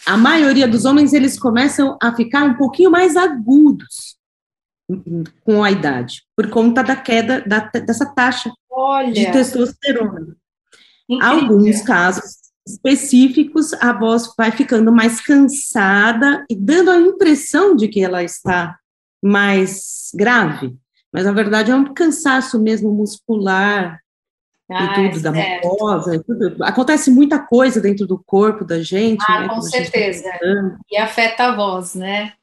[0.05, 4.17] a maioria dos homens, eles começam a ficar um pouquinho mais agudos
[5.43, 9.13] com a idade, por conta da queda da, dessa taxa Olha.
[9.13, 10.35] de testosterona.
[11.21, 18.01] Alguns casos específicos, a voz vai ficando mais cansada e dando a impressão de que
[18.01, 18.77] ela está
[19.21, 20.75] mais grave,
[21.11, 23.99] mas na verdade é um cansaço mesmo muscular
[24.69, 26.63] ah, e tudo, da mucosa, tudo.
[26.63, 29.23] Acontece muita coisa dentro do corpo da gente.
[29.27, 30.23] Ah, né, com tá certeza.
[30.23, 32.33] Tá e afeta a voz, né?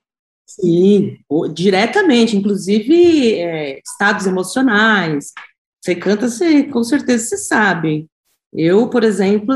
[0.46, 1.18] Sim,
[1.52, 5.32] diretamente, inclusive é, estados emocionais.
[5.80, 8.06] Você canta, você, com certeza você sabe.
[8.52, 9.54] Eu, por exemplo,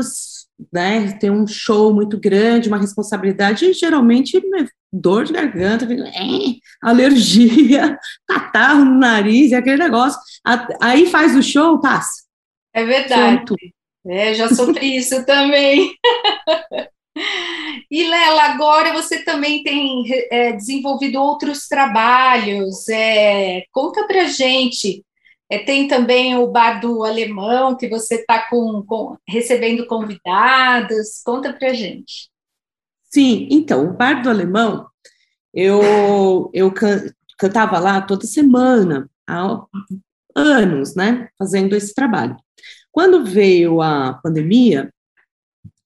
[0.71, 6.55] né, tenho um show muito grande, uma responsabilidade, e geralmente né, dor de garganta, é,
[6.81, 7.97] alergia,
[8.29, 10.19] catarro no nariz, e aquele negócio.
[10.79, 12.23] Aí faz o show, passa.
[12.71, 13.55] É verdade.
[14.05, 15.95] É, já sofri isso também.
[17.89, 22.87] E Lela, agora você também tem é, desenvolvido outros trabalhos.
[22.89, 25.03] É, conta pra gente.
[25.49, 31.21] É, tem também o bar do alemão que você está com, com, recebendo convidados.
[31.23, 32.32] Conta pra gente.
[33.13, 34.87] Sim, então, o bar do alemão,
[35.53, 39.63] eu, eu can, cantava lá toda semana, há
[40.35, 42.35] anos, né, fazendo esse trabalho.
[42.91, 44.91] Quando veio a pandemia,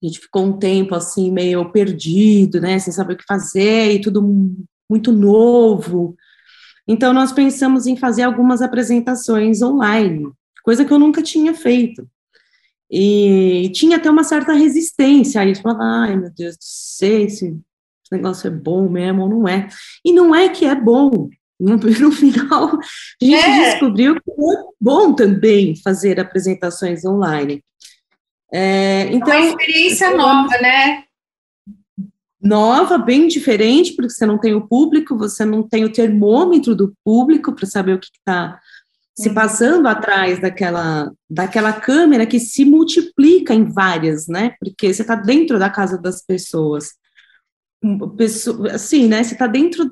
[0.02, 4.00] a gente ficou um tempo assim meio perdido, né, sem saber o que fazer e
[4.00, 4.24] tudo
[4.90, 6.16] muito novo.
[6.88, 10.32] Então nós pensamos em fazer algumas apresentações online,
[10.64, 12.08] coisa que eu nunca tinha feito.
[12.90, 17.58] E tinha até uma certa resistência aí, falava, ai meu Deus do céu, esse
[18.12, 19.68] negócio é bom mesmo ou não é.
[20.04, 23.72] E não é que é bom, no, no final, a gente é.
[23.72, 27.64] descobriu que é bom também fazer apresentações online.
[28.54, 31.04] É, então, é uma experiência nova, né?
[32.42, 36.96] Nova, bem diferente, porque você não tem o público, você não tem o termômetro do
[37.04, 38.58] público para saber o que está
[39.18, 39.34] se uhum.
[39.34, 44.56] passando atrás daquela, daquela câmera que se multiplica em várias, né?
[44.60, 46.92] Porque você está dentro da casa das pessoas.
[48.16, 49.24] Pessoa, assim, né?
[49.24, 49.92] Você está dentro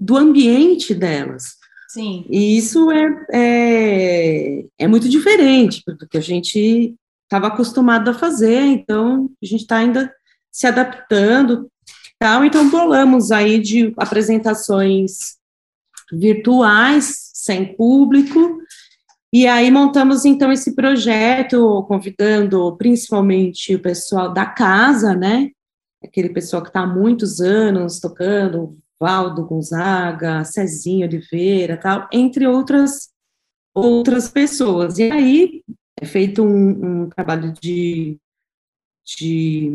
[0.00, 1.54] do ambiente delas.
[1.88, 2.26] Sim.
[2.28, 8.60] E isso é, é, é muito diferente do que a gente estava acostumado a fazer,
[8.60, 10.12] então a gente está ainda
[10.50, 11.70] se adaptando,
[12.18, 12.44] tal.
[12.44, 15.36] Então bolamos aí de apresentações
[16.12, 18.58] virtuais, sem público,
[19.32, 25.50] e aí montamos então esse projeto, convidando principalmente o pessoal da casa, né?
[26.02, 33.10] Aquele pessoal que está há muitos anos tocando, Valdo Gonzaga, Cezinho Oliveira, tal, entre outras
[33.74, 34.98] outras pessoas.
[34.98, 35.62] E aí
[36.00, 38.18] é feito um, um trabalho de,
[39.04, 39.70] de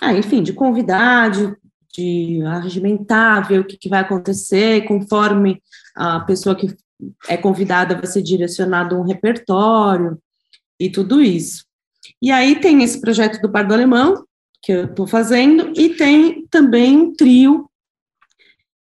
[0.00, 1.54] ah, enfim, de convidar, de,
[1.94, 5.60] de arregimentar, ver o que, que vai acontecer, conforme
[5.96, 6.74] a pessoa que
[7.28, 10.18] é convidada vai ser direcionado um repertório
[10.78, 11.64] e tudo isso.
[12.22, 14.24] E aí tem esse projeto do Bar do Alemão,
[14.62, 17.68] que eu estou fazendo, e tem também um trio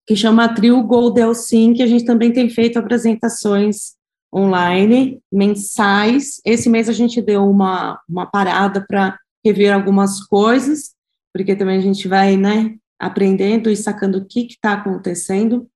[0.06, 3.94] que chama Trio Goldelsin, que a gente também tem feito apresentações
[4.34, 6.42] online, mensais.
[6.44, 10.96] Esse mês a gente deu uma, uma parada para rever algumas coisas,
[11.34, 15.68] porque também a gente vai, né, aprendendo e sacando o que está acontecendo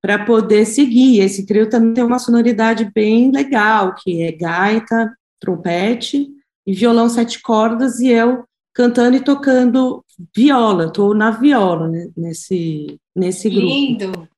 [0.00, 1.20] para poder seguir.
[1.20, 6.28] Esse trio também tem uma sonoridade bem legal, que é gaita, trompete
[6.66, 10.04] e violão sete cordas, e eu cantando e tocando
[10.34, 13.66] viola, estou na viola né, nesse, nesse grupo.
[13.66, 14.28] Lindo!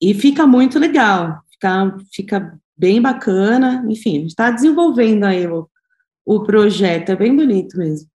[0.00, 5.68] E fica muito legal, fica, fica bem bacana, enfim, a gente está desenvolvendo aí o,
[6.24, 8.08] o projeto, é bem bonito mesmo.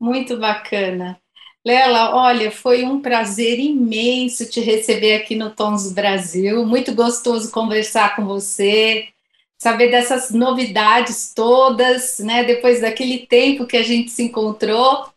[0.00, 1.18] Muito bacana.
[1.66, 8.14] Lela, olha, foi um prazer imenso te receber aqui no Tons Brasil, muito gostoso conversar
[8.14, 9.08] com você,
[9.56, 12.44] saber dessas novidades todas, né?
[12.44, 15.08] Depois daquele tempo que a gente se encontrou,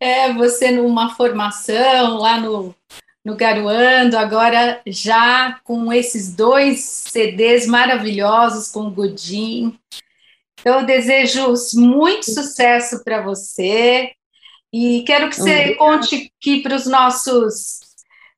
[0.00, 2.74] é, você numa formação lá no,
[3.24, 9.78] no Garuando, agora já com esses dois CDs maravilhosos com o Godin.
[10.60, 14.16] Então, eu desejo muito sucesso para você
[14.72, 17.80] e quero que você conte aqui para os nossos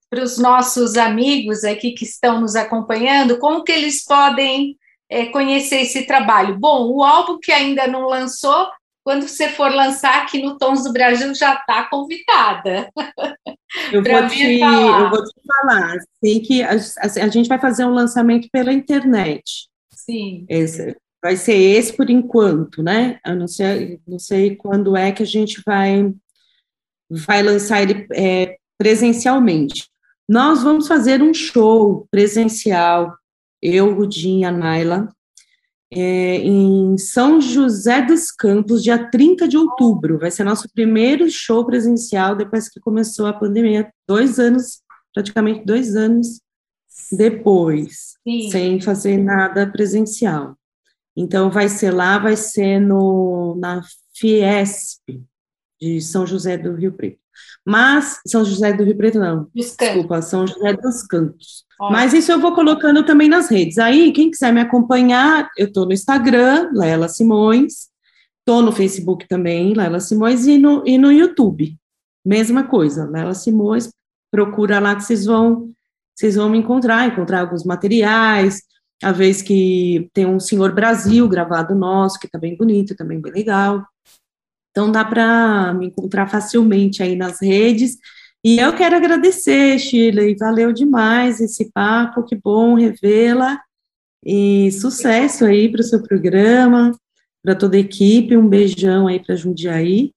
[0.08, 4.76] para os nossos amigos aqui que estão nos acompanhando, como que eles podem
[5.08, 6.58] é, conhecer esse trabalho.
[6.58, 8.68] Bom, o álbum que ainda não lançou,
[9.02, 12.90] quando você for lançar aqui no Tons do Brasil, já está convidada.
[13.90, 17.94] Eu vou, te, eu vou te falar, assim, que a, a, gente vai fazer um
[17.94, 19.66] lançamento pela internet.
[19.94, 20.44] Sim.
[20.48, 23.18] Esse, vai ser esse por enquanto, né?
[23.24, 26.12] Eu não sei, não sei quando é que a gente vai,
[27.26, 29.88] vai lançar ele é, presencialmente.
[30.28, 33.14] Nós vamos fazer um show presencial
[33.62, 35.08] eu, Rudinha, Naila,
[35.92, 40.18] é, em São José dos Campos, dia 30 de outubro.
[40.18, 44.80] Vai ser nosso primeiro show presencial depois que começou a pandemia, dois anos,
[45.14, 46.40] praticamente dois anos
[47.12, 48.50] depois, Sim.
[48.50, 50.56] sem fazer nada presencial.
[51.14, 53.82] Então, vai ser lá, vai ser no, na
[54.14, 55.22] Fiesp,
[55.82, 57.18] de São José do Rio Preto.
[57.66, 59.48] Mas, São José do Rio Preto, não.
[59.52, 61.64] Desculpa, São José dos Cantos.
[61.90, 63.78] Mas isso eu vou colocando também nas redes.
[63.78, 67.88] Aí, quem quiser me acompanhar, eu estou no Instagram, Lela Simões,
[68.38, 71.76] estou no Facebook também, Lela Simões, e no, e no YouTube.
[72.24, 73.90] Mesma coisa, Lela Simões,
[74.30, 75.68] procura lá que vocês vão,
[76.14, 78.62] vocês vão me encontrar, encontrar alguns materiais,
[79.02, 83.32] a vez que tem um Senhor Brasil gravado nosso, que está bem bonito, também bem
[83.32, 83.84] legal.
[84.72, 87.96] Então dá para me encontrar facilmente aí nas redes.
[88.44, 93.60] E eu quero agradecer, Shirley, valeu demais esse papo, que bom revê-la.
[94.24, 96.90] E sucesso aí para o seu programa,
[97.40, 100.12] para toda a equipe, um beijão aí para Jundiaí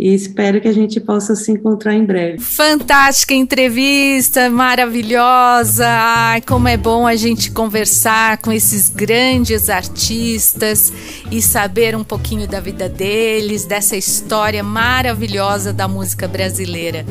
[0.00, 2.38] e espero que a gente possa se encontrar em breve.
[2.38, 5.86] Fantástica entrevista, maravilhosa.
[5.86, 10.90] Ai, como é bom a gente conversar com esses grandes artistas
[11.30, 17.04] e saber um pouquinho da vida deles, dessa história maravilhosa da música brasileira.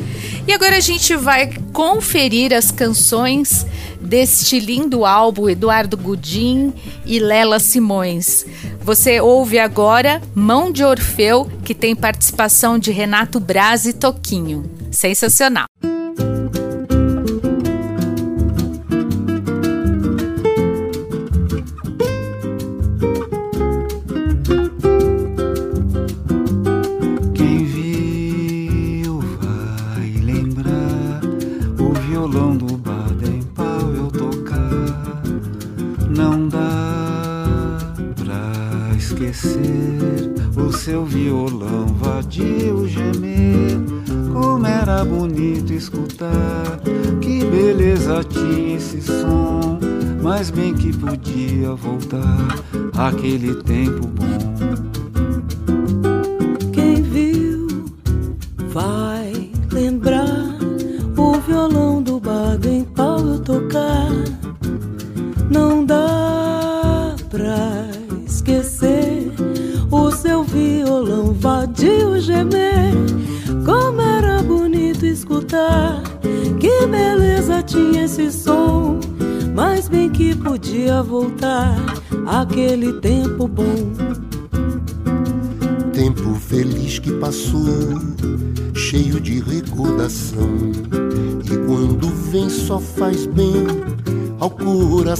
[0.48, 3.64] E agora a gente vai conferir as canções
[4.00, 6.72] deste lindo álbum Eduardo Gudim
[7.04, 8.46] e Lela Simões.
[8.80, 14.70] Você ouve agora Mão de Orfeu, que tem participação de Renato Braz e Toquinho.
[14.90, 15.66] Sensacional!
[40.90, 43.78] Seu violão vadio gemer.
[44.32, 46.80] Como era bonito escutar,
[47.20, 49.78] que beleza tinha esse som.
[50.22, 52.48] Mas bem que podia voltar
[52.96, 54.69] aquele tempo bom.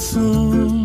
[0.01, 0.81] Coração.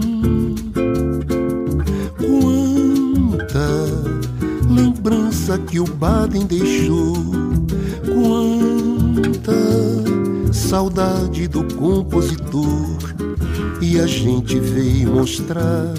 [4.70, 7.16] lembrança que o Baden deixou.
[8.06, 9.54] Quanta
[10.54, 12.98] saudade do compositor.
[13.82, 15.94] E a gente veio mostrar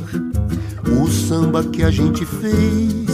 [1.00, 3.05] o samba que a gente fez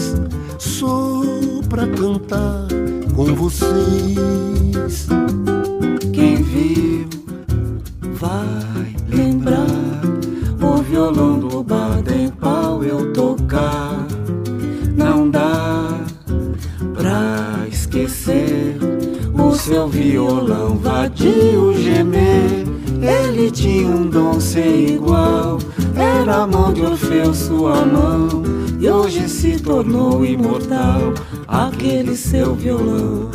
[32.43, 33.31] aquele seu violão.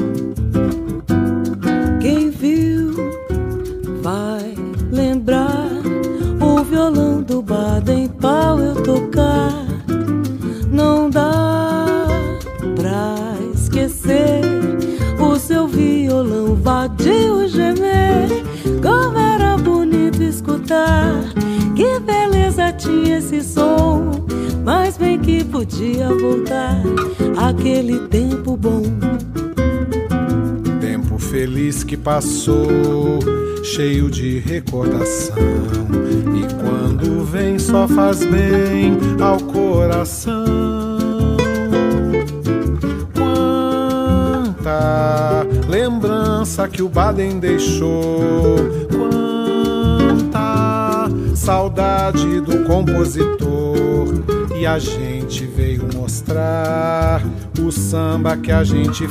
[2.02, 2.94] Quem viu
[4.02, 4.54] vai
[4.92, 5.70] lembrar
[6.42, 9.66] o violão do Baden Powell tocar.
[10.72, 11.86] Não dá
[12.76, 13.16] pra
[13.54, 14.42] esquecer
[15.20, 18.28] o seu violão vadio gemer.
[18.82, 21.14] Como era bonito escutar,
[21.76, 24.12] que beleza tinha esse som.
[24.64, 26.82] Mas bem que podia voltar
[27.38, 28.97] aquele tempo bom.
[31.30, 33.20] Feliz que passou,
[33.62, 35.36] cheio de recordação.
[36.36, 40.46] E quando vem, só faz bem ao coração.
[44.58, 48.56] Quanta lembrança que o Baden deixou.
[48.90, 50.28] Quanta
[51.36, 54.08] saudade do compositor.
[54.60, 57.22] E a gente veio mostrar
[57.60, 59.07] o samba que a gente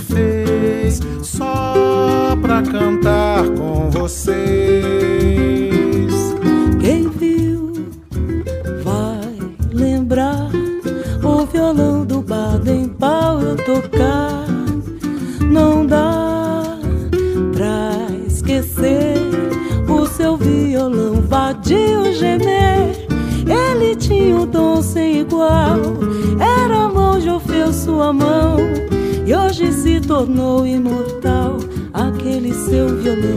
[30.17, 31.59] tornou imortal
[31.93, 33.37] aquele seu violão.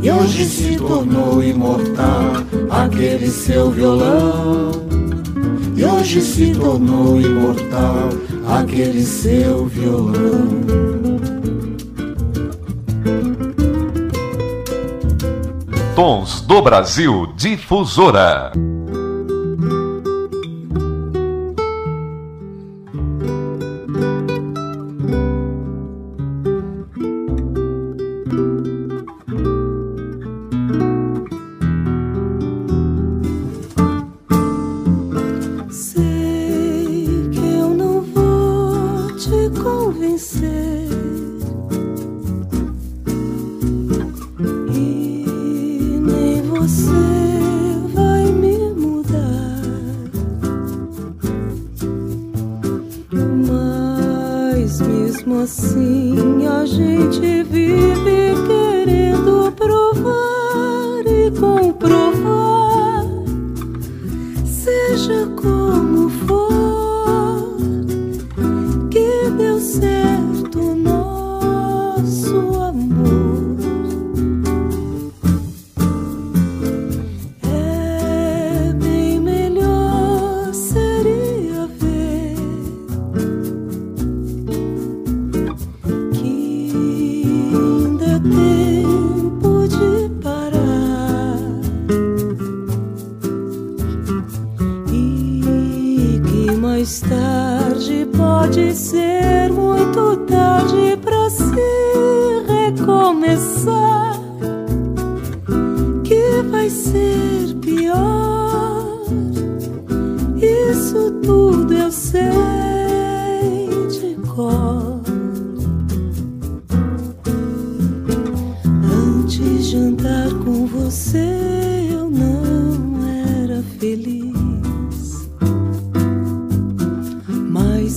[0.00, 2.34] E hoje se tornou imortal
[2.70, 4.70] aquele seu violão.
[5.76, 8.10] E hoje se tornou imortal
[8.46, 10.46] aquele seu violão.
[15.96, 18.52] Tons do Brasil Difusora.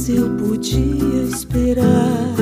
[0.02, 2.34] Mas eu podia esperar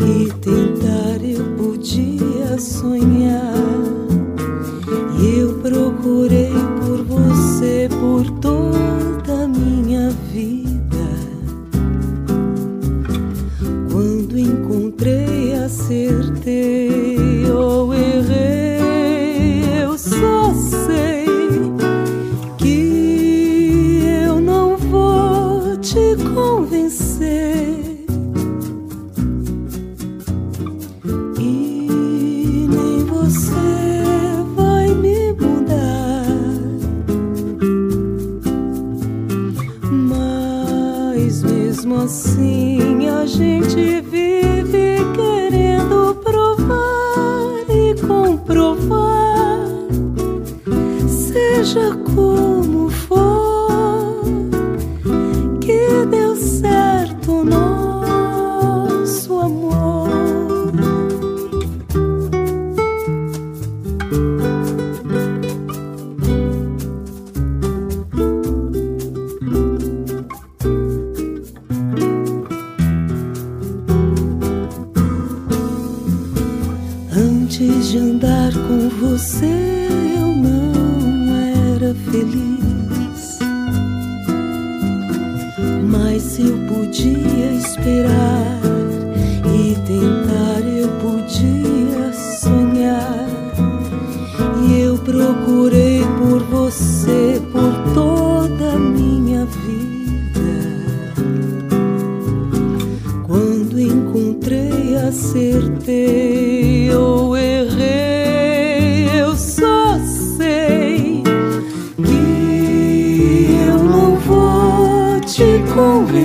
[0.00, 3.21] e tentar, eu podia sonhar.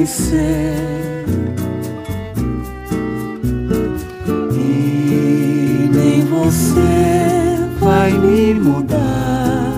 [0.08, 1.26] vencer.
[4.54, 9.74] E nem você vai me mudar,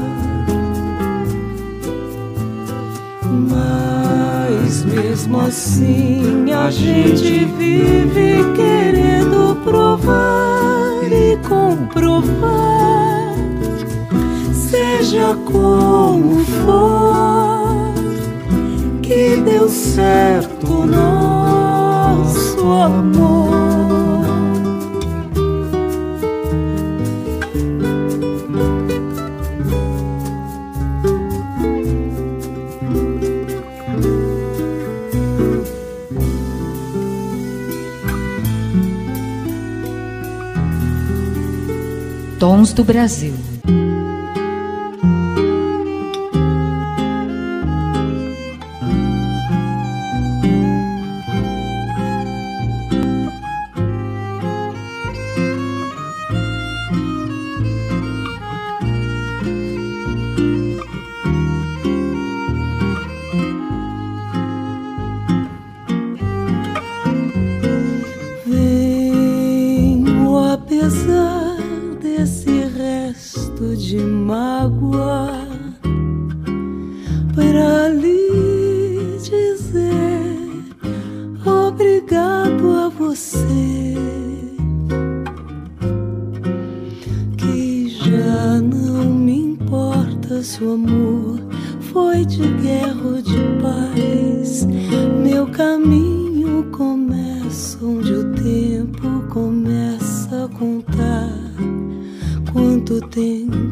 [3.50, 13.34] mas mesmo assim a gente vive querendo provar e comprovar,
[14.54, 17.39] seja como for
[19.50, 23.50] deu certo nosso amor.
[42.40, 43.29] Tons do Brasil.
[103.20, 103.69] nothing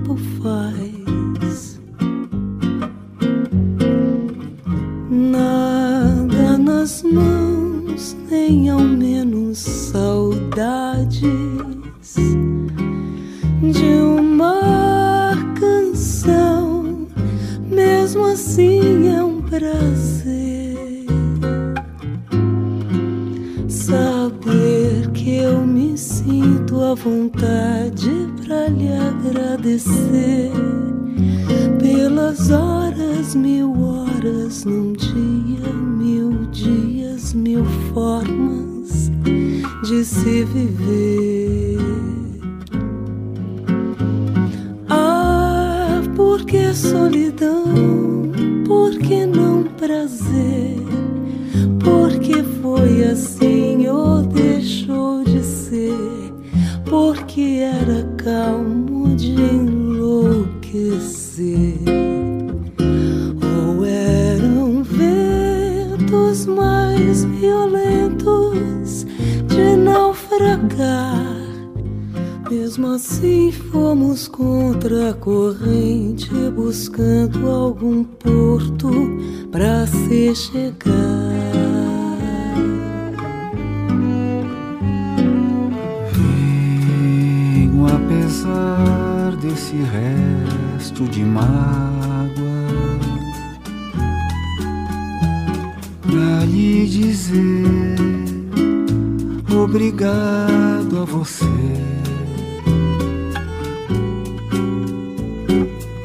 [101.18, 101.45] você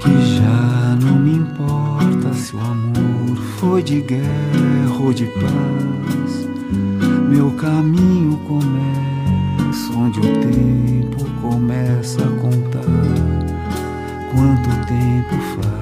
[0.00, 6.48] que já não me importa se o amor foi de guerra ou de paz.
[7.28, 12.80] Meu caminho começa onde o tempo começa a contar.
[14.32, 15.81] Quanto tempo faz?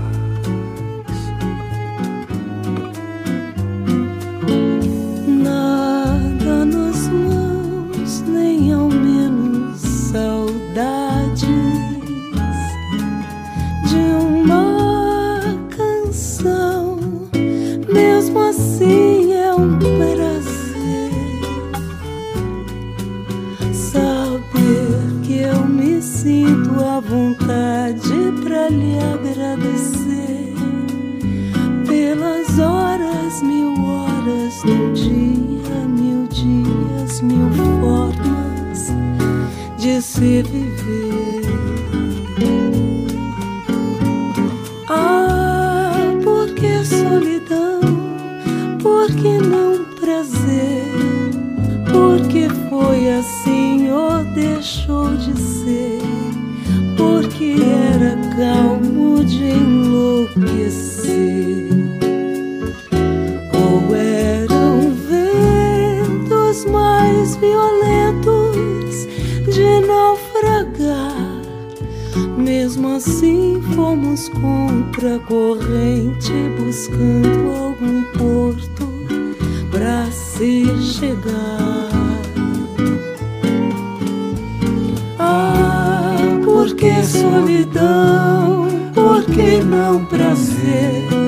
[90.61, 91.21] dizer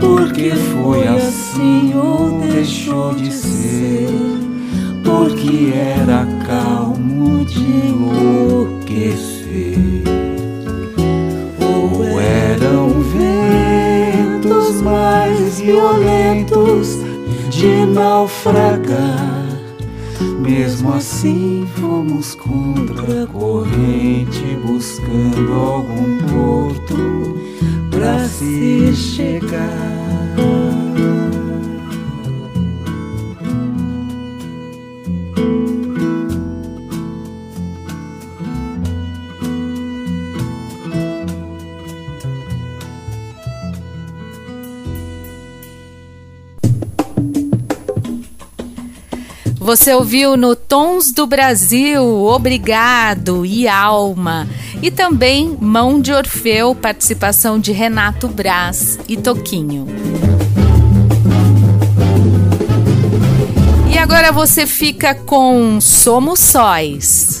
[0.00, 4.08] porque foi assim ou deixou de ser,
[5.04, 8.94] porque era calmo de enlouquecer,
[11.60, 16.98] ou eram ventos mais violentos
[17.50, 19.46] de naufragar.
[20.40, 27.17] Mesmo assim, fomos contra a corrente, buscando algum porto
[28.38, 29.98] se chegar.
[49.68, 54.48] Você ouviu no Tons do Brasil, Obrigado e Alma.
[54.80, 59.86] E também Mão de Orfeu, participação de Renato Braz e Toquinho.
[63.92, 67.40] E agora você fica com Somos Sóis.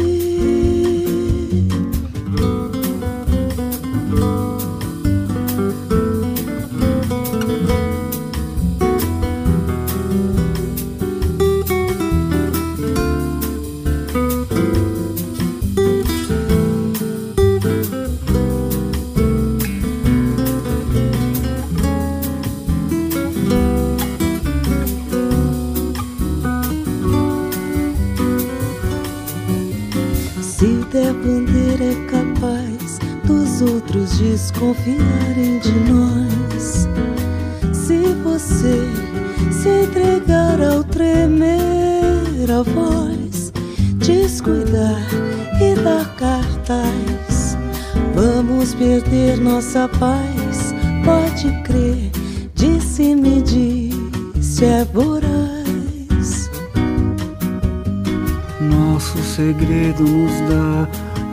[59.13, 60.87] Nosso segredo nos dá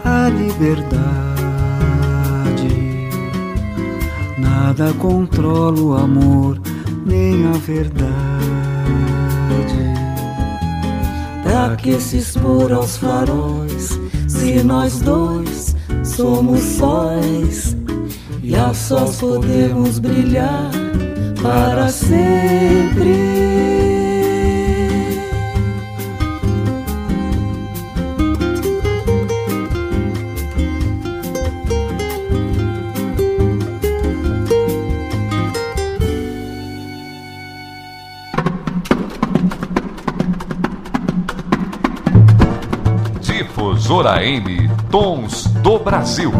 [0.05, 0.99] a liberdade
[4.37, 6.61] Nada controla o amor,
[7.07, 8.09] nem a verdade.
[11.45, 17.77] Pra que se expor aos faróis, se nós dois somos sóis,
[18.43, 20.73] e a sós podemos brilhar
[21.41, 23.49] para sempre.
[43.99, 46.31] Difusora M Tons do Brasil.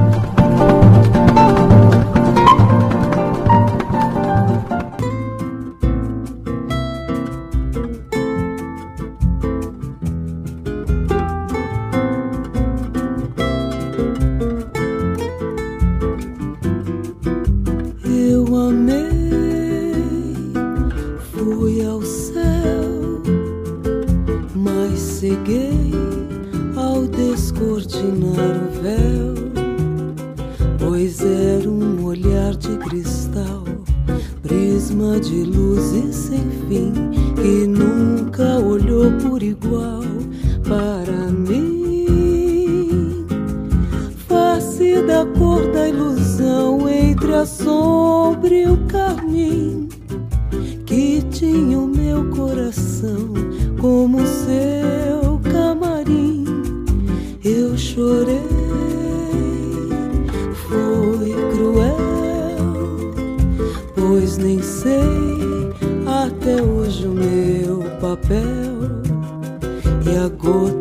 [64.39, 65.73] Nem sei
[66.07, 69.03] até hoje o meu papel.
[70.07, 70.78] E a gota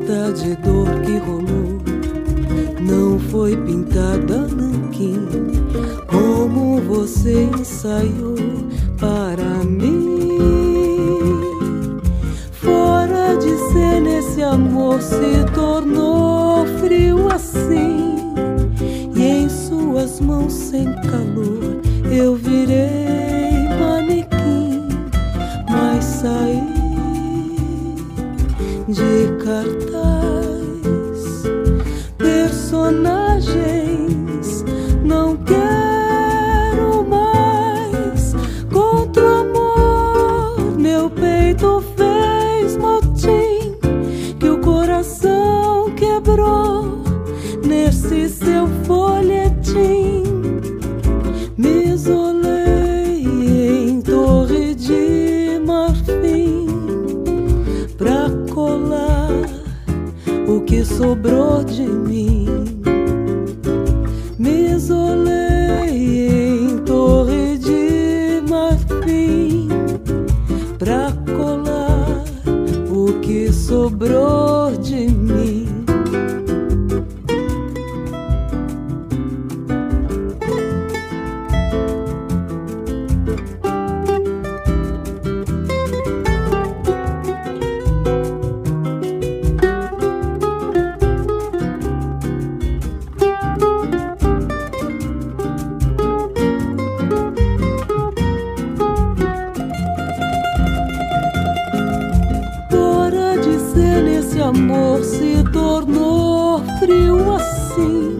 [104.58, 108.18] amor se tornou frio assim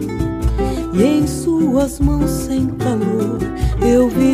[0.94, 3.38] E em suas mãos sem calor
[3.80, 4.27] eu virei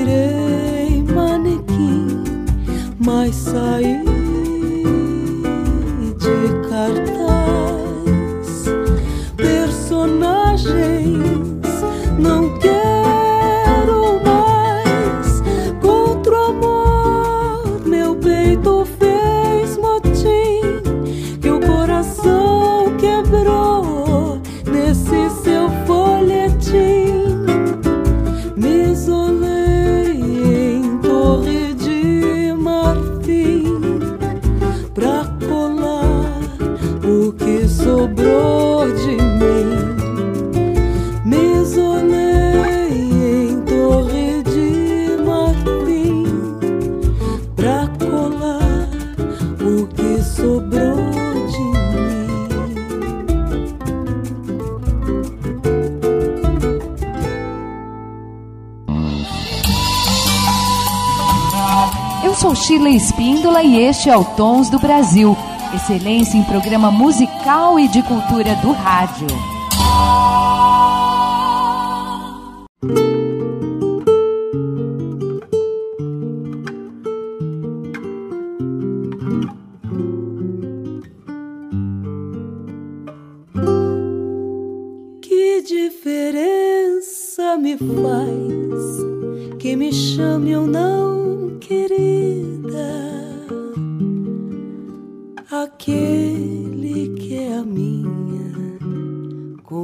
[64.04, 65.36] Espíndola e este é o Tons do Brasil.
[65.74, 69.53] Excelência em programa musical e de cultura do rádio.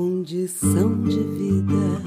[0.00, 2.02] Condição de vida.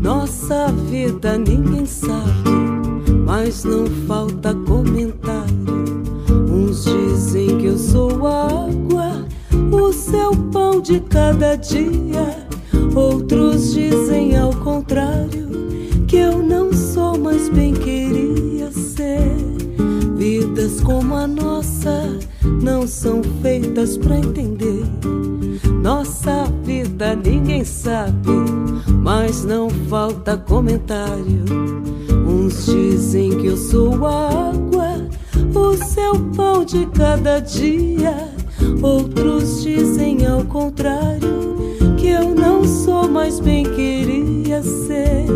[0.00, 2.48] Nossa vida ninguém sabe,
[3.26, 6.04] mas não falta comentário.
[6.48, 9.26] Uns dizem que eu sou água,
[9.72, 12.46] o seu pão de cada dia.
[12.94, 15.48] Outros dizem ao contrário,
[16.06, 19.34] que eu não sou, mas bem queria ser.
[20.16, 22.19] Vidas como a nossa
[22.62, 24.84] não são feitas pra entender.
[25.82, 28.30] Nossa vida ninguém sabe,
[29.02, 31.44] mas não falta comentário.
[32.26, 35.08] Uns dizem que eu sou água,
[35.54, 38.28] o seu pão de cada dia.
[38.82, 41.56] Outros dizem ao contrário,
[41.96, 45.26] que eu não sou, mas bem queria ser.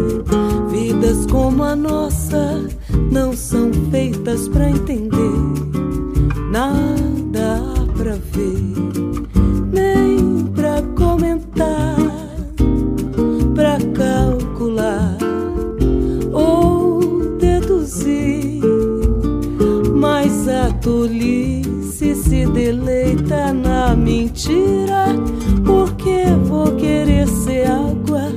[0.71, 2.63] Vidas como a nossa
[3.11, 5.15] não são feitas pra entender.
[6.51, 7.04] Nada
[22.55, 25.07] deleita na mentira.
[25.67, 28.31] Porque vou querer ser água,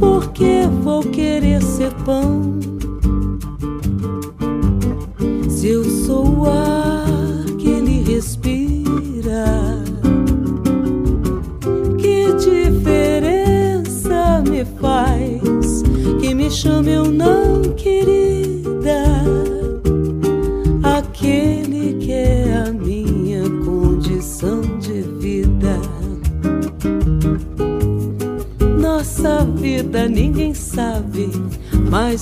[0.00, 2.57] porque vou querer ser pão.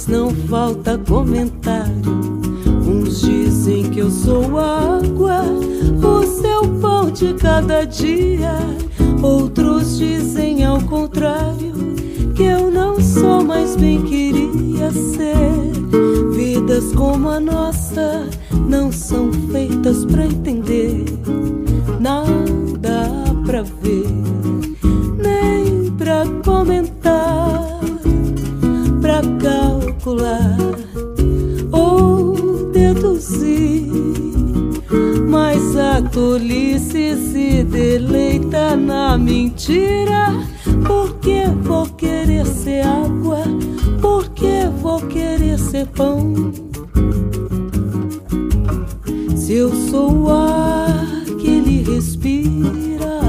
[0.08, 2.40] Não falta comentário.
[2.86, 5.42] Uns dizem que eu sou água,
[6.02, 8.54] o seu pão de cada dia.
[9.22, 11.72] Outros dizem ao contrário,
[12.34, 15.66] que eu não sou, mais bem queria ser.
[16.34, 18.28] Vidas como a nossa
[18.68, 21.04] não são feitas para entender,
[36.16, 40.32] tolice se deleita na mentira.
[40.86, 43.42] Porque vou querer ser água,
[44.00, 46.32] porque vou querer ser pão.
[49.36, 51.06] Se eu sou o ar
[51.38, 53.20] que ele respira,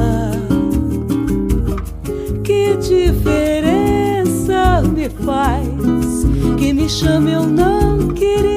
[2.41, 5.67] que diferença me faz?
[6.57, 8.56] Que me chame eu não querida,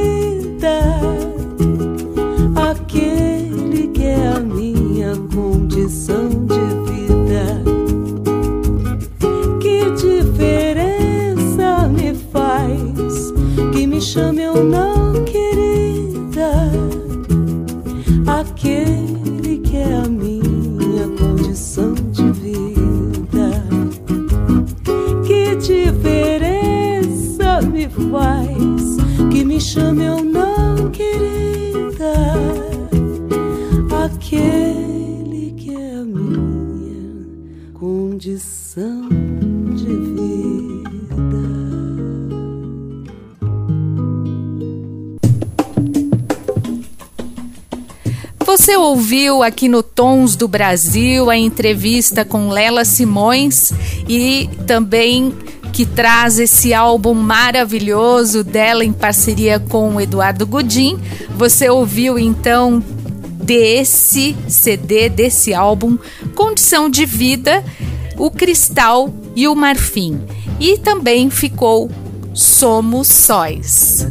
[49.50, 53.72] aqui no Tons do Brasil a entrevista com Lela Simões
[54.08, 55.34] e também
[55.72, 60.98] que traz esse álbum maravilhoso dela em parceria com o Eduardo Godin.
[61.36, 62.82] Você ouviu então
[63.42, 65.98] desse CD, desse álbum,
[66.36, 67.64] Condição de Vida,
[68.16, 70.20] o Cristal e o Marfim.
[70.60, 71.90] E também ficou
[72.32, 74.06] Somos Sóis.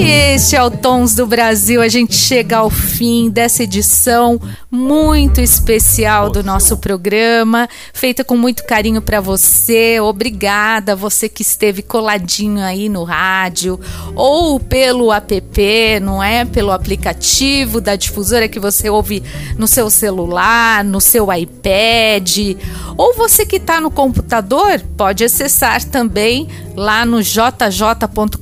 [0.00, 1.82] E este é o Tons do Brasil.
[1.82, 4.40] A gente chega ao fim dessa edição
[4.70, 9.98] muito especial do nosso programa, feita com muito carinho para você.
[9.98, 13.80] Obrigada, você que esteve coladinho aí no rádio
[14.14, 16.44] ou pelo app, não é?
[16.44, 19.22] Pelo aplicativo da difusora que você ouve
[19.56, 22.56] no seu celular, no seu iPad,
[22.96, 26.46] ou você que está no computador, pode acessar também
[26.76, 28.38] lá no jj.com.br,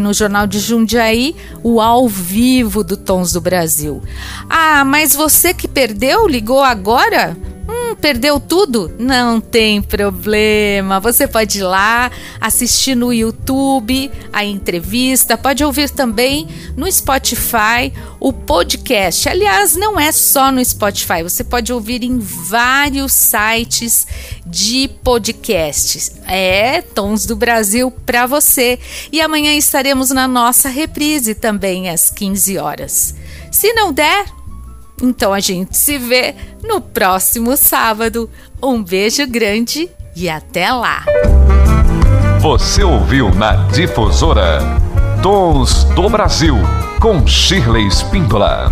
[0.00, 4.02] no Jornal de Jundiaí, o ao vivo do Tons do Brasil.
[4.48, 7.36] Ah, mas você que perdeu, ligou agora?
[7.68, 8.94] Hum, perdeu tudo?
[9.00, 11.00] Não tem problema.
[11.00, 12.08] Você pode ir lá
[12.40, 16.46] assistir no YouTube a entrevista, pode ouvir também
[16.76, 19.28] no Spotify o podcast.
[19.28, 24.06] Aliás, não é só no Spotify, você pode ouvir em vários sites
[24.46, 26.12] de podcasts.
[26.28, 28.78] É Tons do Brasil para você.
[29.10, 33.16] E amanhã estaremos na nossa reprise também às 15 horas.
[33.50, 34.41] Se não der,
[35.00, 38.28] então a gente se vê no próximo sábado.
[38.62, 41.04] Um beijo grande e até lá.
[42.40, 44.58] Você ouviu na Difusora
[45.22, 46.56] Tons do Brasil
[47.00, 48.70] com Shirley Spindola.